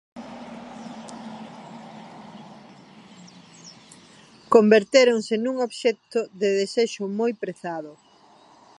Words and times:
Convertéronse 4.53 5.35
nun 5.43 5.55
obxecto 5.67 6.19
de 6.39 6.49
desexo, 6.59 7.03
moi 7.19 7.31
prezado. 7.43 7.91